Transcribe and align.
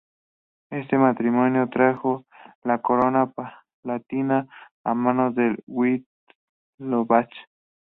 Este 0.71 0.97
matrimonio 0.97 1.69
trajo 1.69 2.25
la 2.63 2.81
Corona 2.81 3.29
Palatina 3.31 4.47
a 4.83 4.95
manos 4.95 5.35
de 5.35 5.49
los 5.51 5.57
Wittelsbach. 5.67 7.29